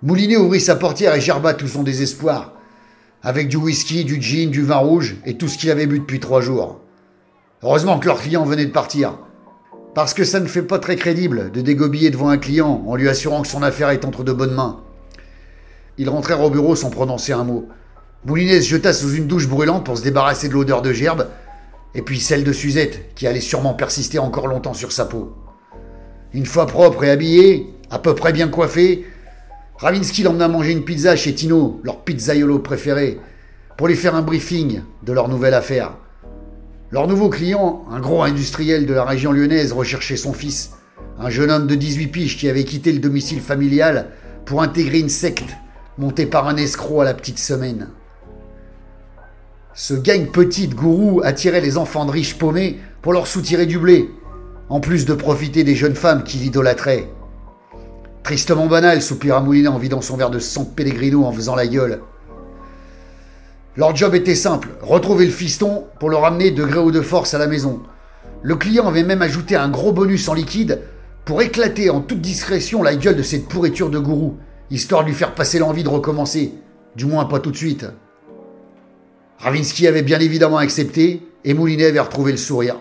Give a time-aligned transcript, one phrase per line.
[0.00, 2.52] Moulinet ouvrit sa portière et gerba tout son désespoir,
[3.20, 6.20] avec du whisky, du gin, du vin rouge et tout ce qu'il avait bu depuis
[6.20, 6.78] trois jours.
[7.64, 9.18] Heureusement que leur client venait de partir,
[9.96, 13.08] parce que ça ne fait pas très crédible de dégobiller devant un client en lui
[13.08, 14.84] assurant que son affaire est entre de bonnes mains.
[15.98, 17.66] Ils rentrèrent au bureau sans prononcer un mot.
[18.24, 21.26] Moulinet se jeta sous une douche brûlante pour se débarrasser de l'odeur de gerbe,
[21.96, 25.32] et puis celle de Suzette, qui allait sûrement persister encore longtemps sur sa peau.
[26.32, 29.04] Une fois propre et habillé, à peu près bien coiffé,
[29.78, 33.20] Ravinsky l'emmena manger une pizza chez Tino, leur pizzaiolo préféré,
[33.76, 35.92] pour lui faire un briefing de leur nouvelle affaire.
[36.90, 40.72] Leur nouveau client, un gros industriel de la région lyonnaise, recherchait son fils,
[41.20, 44.08] un jeune homme de 18 piges qui avait quitté le domicile familial
[44.46, 45.56] pour intégrer une secte
[45.96, 47.88] montée par un escroc à la petite semaine.
[49.74, 54.10] Ce gagne petite gourou attirait les enfants de riches paumés pour leur soutirer du blé,
[54.70, 57.08] en plus de profiter des jeunes femmes qui l'idolâtraient.
[58.28, 62.02] Tristement banal, soupira Moulinet en vidant son verre de sang Pellegrino en faisant la gueule.
[63.74, 67.32] Leur job était simple, retrouver le fiston pour le ramener de gré ou de force
[67.32, 67.80] à la maison.
[68.42, 70.82] Le client avait même ajouté un gros bonus en liquide
[71.24, 74.36] pour éclater en toute discrétion la gueule de cette pourriture de gourou,
[74.70, 76.52] histoire de lui faire passer l'envie de recommencer.
[76.96, 77.86] Du moins pas tout de suite.
[79.38, 82.76] Ravinsky avait bien évidemment accepté et Moulinet avait retrouvé le sourire.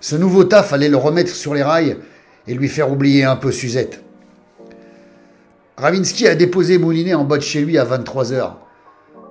[0.00, 1.96] Ce nouveau taf allait le remettre sur les rails
[2.46, 4.02] et lui faire oublier un peu Suzette.
[5.76, 8.52] Ravinsky a déposé Moulinet en bas de chez lui à 23h.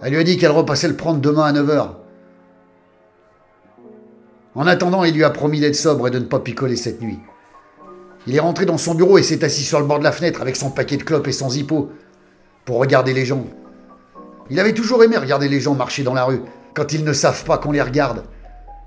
[0.01, 1.89] Elle lui a dit qu'elle repassait le prendre demain à 9h.
[4.55, 7.19] En attendant, il lui a promis d'être sobre et de ne pas picoler cette nuit.
[8.27, 10.41] Il est rentré dans son bureau et s'est assis sur le bord de la fenêtre
[10.41, 11.91] avec son paquet de clopes et son zippo
[12.65, 13.45] pour regarder les gens.
[14.49, 16.41] Il avait toujours aimé regarder les gens marcher dans la rue
[16.73, 18.23] quand ils ne savent pas qu'on les regarde.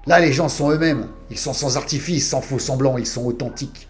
[0.07, 1.09] Là, les gens sont eux-mêmes.
[1.31, 3.89] Ils sont sans artifice, sans faux semblants, ils sont authentiques.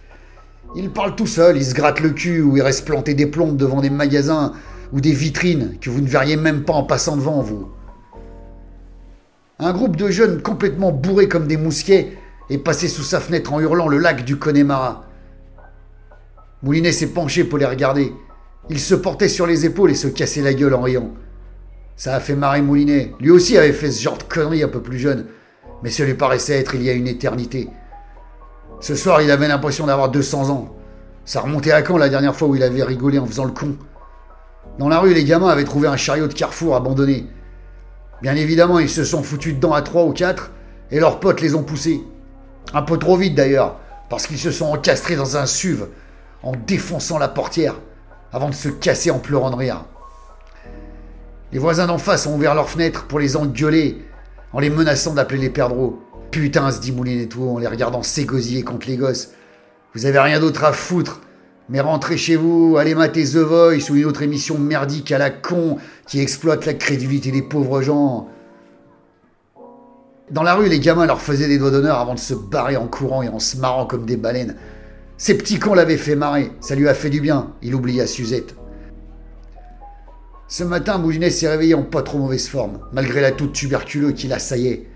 [0.75, 3.57] Ils parlent tout seuls, ils se grattent le cul ou ils restent plantés des plombes
[3.57, 4.53] devant des magasins
[4.93, 7.69] ou des vitrines que vous ne verriez même pas en passant devant vous.
[9.59, 12.19] Un groupe de jeunes complètement bourrés comme des mousquets
[12.51, 15.05] est passé sous sa fenêtre en hurlant le lac du Connemara.
[16.63, 18.13] Moulinet s'est penché pour les regarder.
[18.69, 21.13] Il se portait sur les épaules et se cassait la gueule en riant.
[21.97, 23.15] Ça a fait marrer Moulinet.
[23.21, 25.27] Lui aussi avait fait ce genre de conneries un peu plus jeune,
[25.83, 27.69] mais ça lui paraissait être il y a une éternité.
[28.81, 30.75] Ce soir, il avait l'impression d'avoir 200 ans.
[31.25, 33.77] Ça remontait à quand la dernière fois où il avait rigolé en faisant le con?
[34.79, 37.27] Dans la rue, les gamins avaient trouvé un chariot de carrefour abandonné.
[38.23, 40.51] Bien évidemment, ils se sont foutus dedans à trois ou quatre,
[40.91, 42.03] et leurs potes les ont poussés.
[42.75, 43.77] Un peu trop vite d'ailleurs,
[44.11, 45.85] parce qu'ils se sont encastrés dans un SUV,
[46.43, 47.75] en défonçant la portière,
[48.33, 49.85] avant de se casser en pleurant de rire.
[51.53, 54.05] Les voisins d'en face ont ouvert leurs fenêtres pour les engueuler,
[54.53, 56.03] en les menaçant d'appeler les perdreaux.
[56.37, 56.93] Putain, se dit
[57.29, 59.31] tout en les regardant s'égosiller contre les gosses.
[59.95, 61.23] Vous avez rien d'autre à foutre.
[61.71, 65.31] Mais rentrez chez vous, allez mater The Voice ou une autre émission merdique à la
[65.31, 68.29] con qui exploite la crédulité des pauvres gens.
[70.31, 72.87] Dans la rue, les gamins leur faisaient des doigts d'honneur avant de se barrer en
[72.87, 74.57] courant et en se marrant comme des baleines.
[75.17, 78.55] Ces petits cons l'avaient fait marrer, ça lui a fait du bien, il oublia Suzette.
[80.49, 84.29] Ce matin, Moulinet s'est réveillé en pas trop mauvaise forme, malgré la toute tuberculeux qui
[84.29, 84.91] l'assaillait.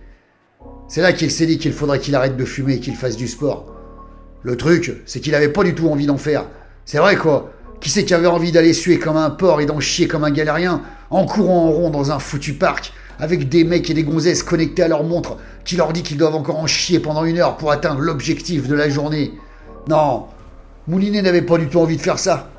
[0.90, 3.28] C'est là qu'il s'est dit qu'il faudrait qu'il arrête de fumer et qu'il fasse du
[3.28, 3.66] sport.
[4.42, 6.46] Le truc, c'est qu'il avait pas du tout envie d'en faire.
[6.84, 7.52] C'est vrai quoi.
[7.80, 10.32] Qui c'est qui avait envie d'aller suer comme un porc et d'en chier comme un
[10.32, 14.42] galérien en courant en rond dans un foutu parc avec des mecs et des gonzesses
[14.42, 17.56] connectés à leur montre qui leur dit qu'ils doivent encore en chier pendant une heure
[17.56, 19.32] pour atteindre l'objectif de la journée?
[19.88, 20.26] Non,
[20.88, 22.50] Moulinet n'avait pas du tout envie de faire ça.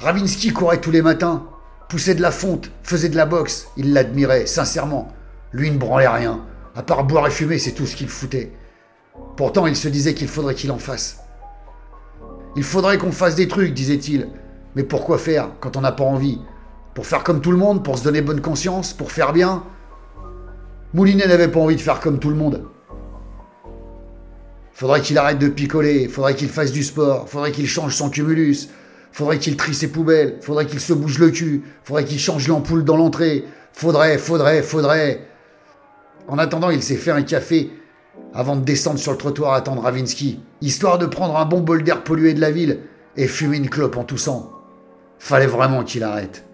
[0.00, 1.44] Ravinsky courait tous les matins,
[1.90, 3.66] poussait de la fonte, faisait de la boxe.
[3.76, 5.12] Il l'admirait, sincèrement.
[5.52, 6.40] Lui ne branlait rien.
[6.74, 8.52] À part boire et fumer, c'est tout ce qu'il foutait.
[9.36, 11.20] Pourtant, il se disait qu'il faudrait qu'il en fasse.
[12.56, 14.28] Il faudrait qu'on fasse des trucs, disait-il.
[14.74, 16.40] Mais pourquoi faire quand on n'a pas envie?
[16.94, 19.64] Pour faire comme tout le monde Pour se donner bonne conscience Pour faire bien?
[20.92, 22.64] Moulinet n'avait pas envie de faire comme tout le monde.
[24.72, 28.68] Faudrait qu'il arrête de picoler, faudrait qu'il fasse du sport, faudrait qu'il change son cumulus,
[29.12, 32.84] faudrait qu'il trie ses poubelles, faudrait qu'il se bouge le cul, faudrait qu'il change l'ampoule
[32.84, 35.20] dans l'entrée, faudrait, faudrait, faudrait.
[36.28, 37.70] En attendant, il s'est fait un café
[38.32, 41.82] avant de descendre sur le trottoir à attendre Ravinsky, histoire de prendre un bon bol
[41.82, 42.80] d'air pollué de la ville
[43.16, 44.50] et fumer une clope en toussant.
[45.18, 46.44] Fallait vraiment qu'il arrête.